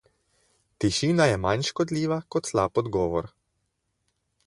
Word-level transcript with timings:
Tišina 0.85 1.27
je 1.31 1.35
manj 1.45 1.67
škodljiva 1.69 2.19
kot 2.37 2.53
slab 2.53 2.83
odgovor. 2.85 3.33